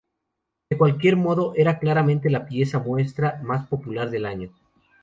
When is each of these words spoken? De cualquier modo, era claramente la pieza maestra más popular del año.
De 0.67 0.77
cualquier 0.79 1.15
modo, 1.15 1.53
era 1.55 1.77
claramente 1.77 2.31
la 2.31 2.47
pieza 2.47 2.79
maestra 2.83 3.39
más 3.43 3.67
popular 3.67 4.09
del 4.09 4.25
año. 4.25 4.51